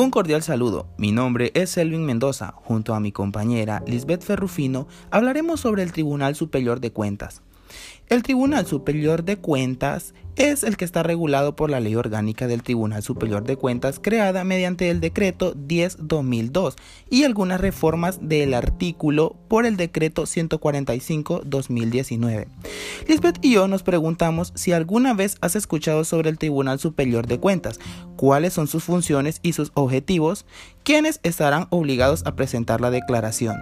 [0.00, 5.60] Un cordial saludo, mi nombre es Selvin Mendoza, junto a mi compañera Lisbeth Ferrufino hablaremos
[5.60, 7.42] sobre el Tribunal Superior de Cuentas.
[8.08, 12.62] El Tribunal Superior de Cuentas es el que está regulado por la Ley Orgánica del
[12.62, 16.74] Tribunal Superior de Cuentas creada mediante el Decreto 10-2002
[17.10, 22.46] y algunas reformas del artículo por el Decreto 145-2019.
[23.08, 27.40] Lisbeth y yo nos preguntamos si alguna vez has escuchado sobre el Tribunal Superior de
[27.40, 27.80] Cuentas,
[28.16, 30.44] cuáles son sus funciones y sus objetivos,
[30.84, 33.56] quiénes estarán obligados a presentar la declaración.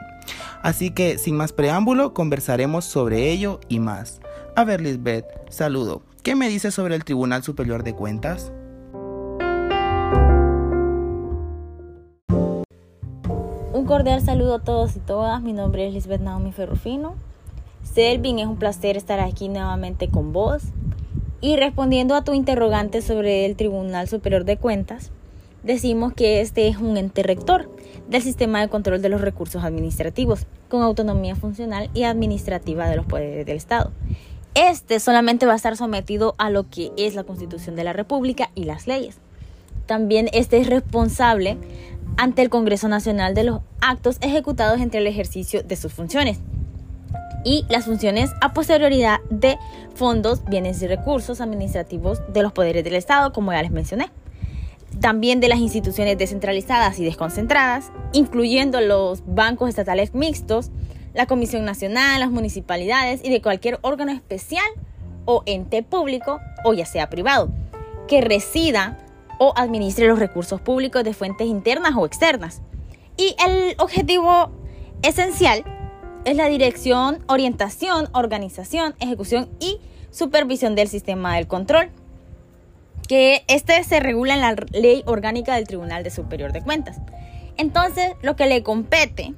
[0.63, 4.21] Así que, sin más preámbulo, conversaremos sobre ello y más.
[4.57, 6.08] A ver, Lisbeth, saludo.
[6.29, 8.53] ¿Qué me dices sobre el Tribunal Superior de Cuentas?
[13.73, 15.41] Un cordial saludo a todos y todas.
[15.41, 17.15] Mi nombre es Lisbeth Naomi Ferrufino.
[17.83, 20.65] Selvin, es un placer estar aquí nuevamente con vos.
[21.41, 25.13] Y respondiendo a tu interrogante sobre el Tribunal Superior de Cuentas,
[25.63, 27.71] decimos que este es un ente rector
[28.07, 33.07] del sistema de control de los recursos administrativos, con autonomía funcional y administrativa de los
[33.07, 33.93] poderes del Estado.
[34.61, 38.51] Este solamente va a estar sometido a lo que es la Constitución de la República
[38.57, 39.19] y las leyes.
[39.87, 41.57] También este es responsable
[42.17, 46.41] ante el Congreso Nacional de los actos ejecutados entre el ejercicio de sus funciones
[47.45, 49.59] y las funciones a posterioridad de
[49.95, 54.11] fondos, bienes y recursos administrativos de los poderes del Estado, como ya les mencioné.
[55.01, 60.73] También de las instituciones descentralizadas y desconcentradas, incluyendo los bancos estatales mixtos,
[61.19, 64.65] la Comisión Nacional, las municipalidades y de cualquier órgano especial
[65.25, 67.51] o ente público o ya sea privado
[68.07, 68.97] que resida
[69.41, 72.63] o administre los recursos públicos de fuentes internas o externas.
[73.17, 74.53] Y el objetivo
[75.03, 75.65] esencial
[76.25, 79.81] es la dirección, orientación, organización, ejecución y
[80.13, 81.91] supervisión del sistema del control,
[83.09, 86.99] que este se regula en la ley orgánica del Tribunal de Superior de Cuentas.
[87.57, 89.35] Entonces, lo que le compete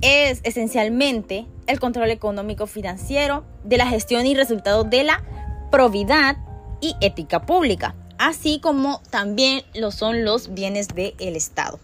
[0.00, 5.22] es esencialmente el control económico financiero de la gestión y resultados de la
[5.70, 6.38] probidad
[6.80, 11.78] y ética pública, así como también lo son los bienes del Estado.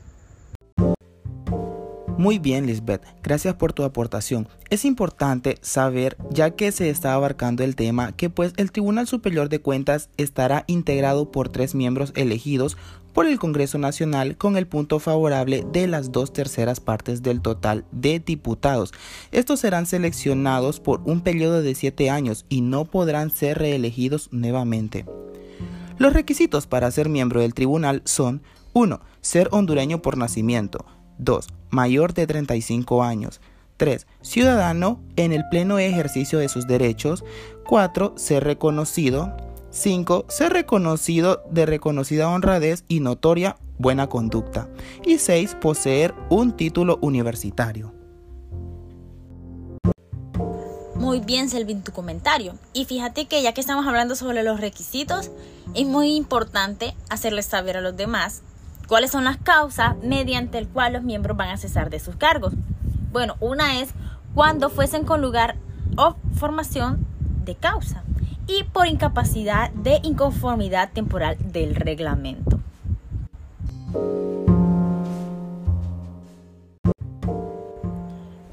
[2.16, 4.48] Muy bien, Lisbeth, gracias por tu aportación.
[4.70, 9.48] Es importante saber, ya que se está abarcando el tema, que pues el Tribunal Superior
[9.48, 12.78] de Cuentas estará integrado por tres miembros elegidos
[13.14, 17.86] por el Congreso Nacional con el punto favorable de las dos terceras partes del total
[17.92, 18.92] de diputados.
[19.30, 25.06] Estos serán seleccionados por un periodo de siete años y no podrán ser reelegidos nuevamente.
[25.96, 28.42] Los requisitos para ser miembro del tribunal son
[28.72, 29.00] 1.
[29.20, 30.84] Ser hondureño por nacimiento.
[31.18, 31.46] 2.
[31.70, 33.40] Mayor de 35 años.
[33.76, 34.06] 3.
[34.20, 37.24] Ciudadano en el pleno ejercicio de sus derechos.
[37.66, 38.14] 4.
[38.16, 39.36] Ser reconocido.
[39.74, 40.26] 5.
[40.28, 44.68] Ser reconocido de reconocida honradez y notoria buena conducta.
[45.04, 45.56] Y 6.
[45.60, 47.92] Poseer un título universitario.
[50.94, 52.54] Muy bien, Selvin, tu comentario.
[52.72, 55.32] Y fíjate que ya que estamos hablando sobre los requisitos,
[55.74, 58.42] es muy importante hacerles saber a los demás
[58.86, 62.54] cuáles son las causas mediante el cual los miembros van a cesar de sus cargos.
[63.10, 63.88] Bueno, una es
[64.36, 65.56] cuando fuesen con lugar
[65.96, 67.04] o formación
[67.44, 68.04] de causa
[68.46, 72.60] y por incapacidad de inconformidad temporal del reglamento.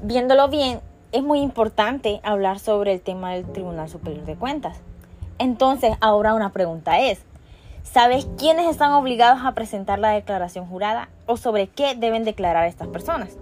[0.02, 0.80] Viéndolo bien,
[1.12, 4.78] es muy importante hablar sobre el tema del Tribunal Superior de Cuentas.
[5.38, 7.22] Entonces, ahora una pregunta es,
[7.82, 12.88] ¿sabes quiénes están obligados a presentar la declaración jurada o sobre qué deben declarar estas
[12.88, 13.36] personas?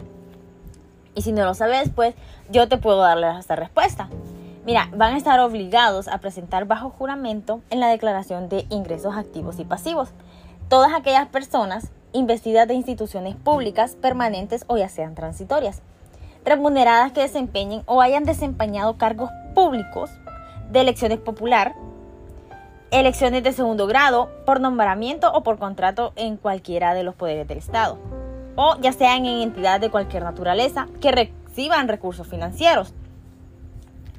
[1.14, 2.14] Y si no lo sabes, pues
[2.50, 4.08] yo te puedo darles esta respuesta.
[4.70, 9.58] Mira, van a estar obligados a presentar bajo juramento en la declaración de ingresos activos
[9.58, 10.10] y pasivos.
[10.68, 15.82] Todas aquellas personas investidas de instituciones públicas permanentes o ya sean transitorias,
[16.44, 20.08] remuneradas que desempeñen o hayan desempeñado cargos públicos
[20.70, 21.74] de elecciones popular,
[22.92, 27.58] elecciones de segundo grado, por nombramiento o por contrato en cualquiera de los poderes del
[27.58, 27.98] Estado,
[28.54, 32.94] o ya sean en entidades de cualquier naturaleza que reciban recursos financieros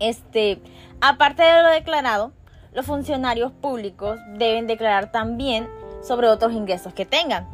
[0.02, 0.62] este,
[1.00, 2.34] aparte de lo declarado,
[2.74, 5.70] los funcionarios públicos deben declarar también
[6.02, 7.48] sobre otros ingresos que tengan.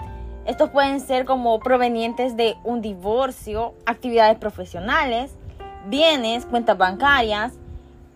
[0.46, 5.32] Estos pueden ser como provenientes de un divorcio, actividades profesionales,
[5.88, 7.54] bienes, cuentas bancarias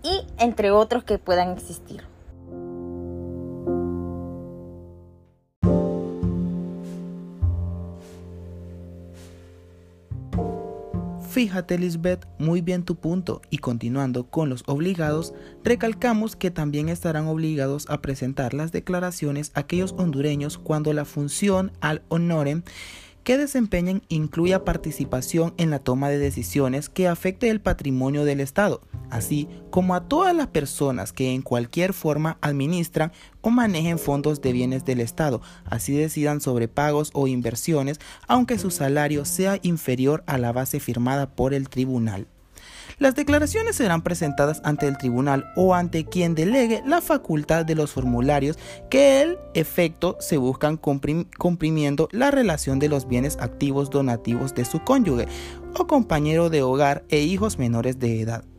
[0.01, 2.10] y entre otros que puedan existir.
[11.41, 13.41] Fíjate, Lisbeth, muy bien tu punto.
[13.49, 15.33] Y continuando con los obligados,
[15.63, 22.03] recalcamos que también estarán obligados a presentar las declaraciones aquellos hondureños cuando la función al
[22.09, 22.61] honorem
[23.23, 28.81] que desempeñen incluya participación en la toma de decisiones que afecte el patrimonio del Estado,
[29.11, 33.11] así como a todas las personas que en cualquier forma administran
[33.41, 38.71] o manejen fondos de bienes del Estado, así decidan sobre pagos o inversiones, aunque su
[38.71, 42.27] salario sea inferior a la base firmada por el tribunal.
[42.99, 47.91] Las declaraciones serán presentadas ante el tribunal o ante quien delegue la facultad de los
[47.91, 48.59] formularios
[48.91, 54.83] que el efecto se buscan comprimiendo la relación de los bienes activos donativos de su
[54.83, 55.27] cónyuge
[55.79, 58.50] o compañero de hogar e hijos menores de edad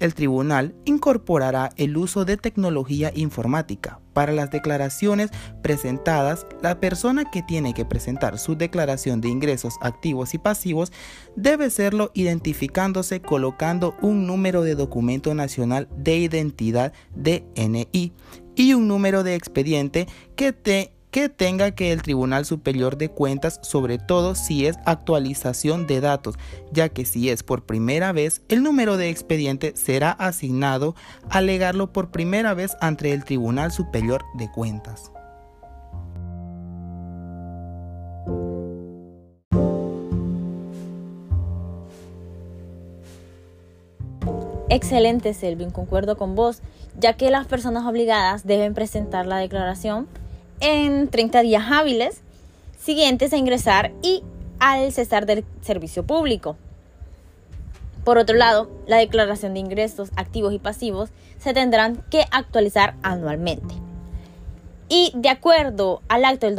[0.00, 4.00] el tribunal incorporará el uso de tecnología informática.
[4.12, 5.30] Para las declaraciones
[5.62, 10.92] presentadas, la persona que tiene que presentar su declaración de ingresos activos y pasivos
[11.36, 18.12] debe serlo identificándose colocando un número de documento nacional de identidad DNI
[18.56, 23.58] y un número de expediente que te que tenga que el Tribunal Superior de Cuentas,
[23.64, 26.36] sobre todo si es actualización de datos,
[26.70, 30.94] ya que si es por primera vez, el número de expediente será asignado
[31.28, 35.10] a alegarlo por primera vez ante el Tribunal Superior de Cuentas.
[44.70, 46.62] Excelente, Selvin, concuerdo con vos,
[46.96, 50.06] ya que las personas obligadas deben presentar la declaración
[50.60, 52.22] en 30 días hábiles
[52.78, 54.22] siguientes a ingresar y
[54.58, 56.56] al cesar del servicio público.
[58.04, 63.74] Por otro lado, la declaración de ingresos activos y pasivos se tendrán que actualizar anualmente.
[64.88, 66.58] Y de acuerdo al acto del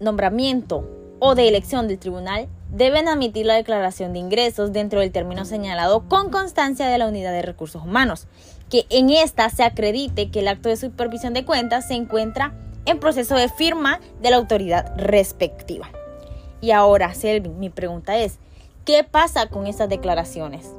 [0.00, 0.88] nombramiento
[1.20, 6.08] o de elección del tribunal, deben admitir la declaración de ingresos dentro del término señalado
[6.08, 8.26] con constancia de la unidad de recursos humanos,
[8.68, 12.52] que en esta se acredite que el acto de supervisión de cuentas se encuentra
[12.88, 15.90] en proceso de firma de la autoridad respectiva.
[16.62, 18.38] Y ahora, Selvin, mi pregunta es,
[18.86, 20.70] ¿qué pasa con estas declaraciones?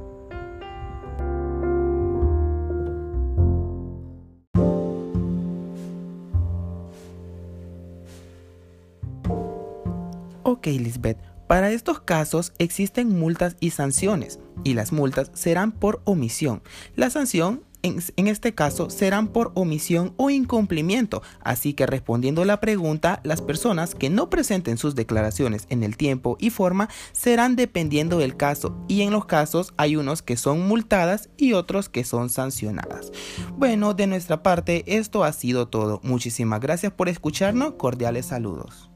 [10.44, 11.20] Ok, Lisbeth.
[11.46, 16.62] Para estos casos existen multas y sanciones, y las multas serán por omisión.
[16.96, 23.22] La sanción en, este caso serán por omisión o incumplimiento, así que respondiendo la pregunta,
[23.24, 28.36] las personas que no presenten sus declaraciones en el tiempo y forma serán dependiendo del
[28.36, 33.12] caso y en los casos hay unos que son multadas y otros que son sancionadas.
[33.58, 36.02] Bueno, de nuestra parte esto ha sido todo.
[36.04, 38.89] Muchísimas gracias por escucharnos, cordiales saludos.